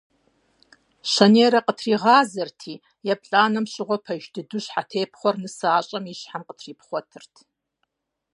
Щэнейрэ 1.11 1.59
къытригъазэрти, 1.65 2.73
еплӀанэм 3.13 3.65
щыгъуэ, 3.71 3.97
пэж 4.05 4.23
дыдэу, 4.33 4.63
щхьэтепхъуэр 4.65 5.35
нысащӀэм 5.41 6.05
и 6.11 6.15
щхьэм 6.19 6.43
къытрипхъуэтырт. 6.47 7.33